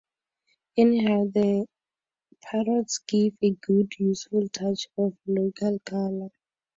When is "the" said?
1.25-1.67